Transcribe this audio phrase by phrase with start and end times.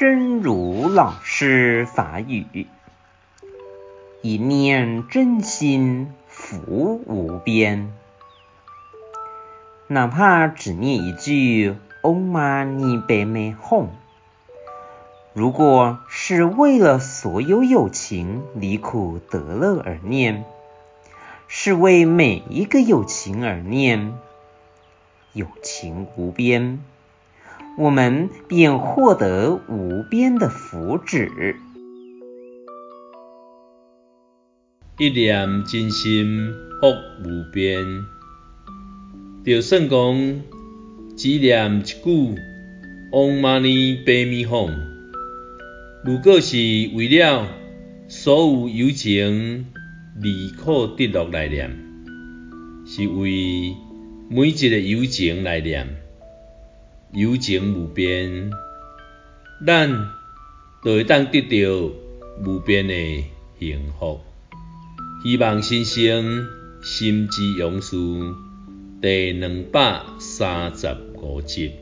[0.00, 2.66] 真如老师法语，
[4.22, 7.92] 一念真心福无边。
[9.88, 13.88] 哪怕只念一句“唵嘛呢呗咪吽”，
[15.34, 20.46] 如果是为了所有有情离苦得乐而念，
[21.46, 24.14] 是为每一个有情而念，
[25.34, 26.82] 有情无边。
[27.78, 31.56] 我们便获得无边的福祉。
[34.98, 36.88] 一念真心福
[37.24, 38.04] 无边，
[39.44, 40.42] 就算讲
[41.16, 42.34] 只念一句
[43.10, 44.70] “唵嘛呢呗咪吽”，
[46.04, 46.56] 如果是
[46.94, 47.46] 为了
[48.08, 49.64] 所有有情
[50.20, 51.70] 离苦得乐来念，
[52.84, 53.74] 是为
[54.28, 55.86] 每一个有情来念。
[57.12, 58.52] 友情无边，
[59.66, 59.90] 咱
[60.84, 61.90] 就会当得到
[62.46, 62.94] 无边的
[63.58, 64.20] 幸福。
[65.24, 66.46] 希望先生
[66.80, 67.96] 心之勇士
[69.02, 71.72] 第两百三十五集。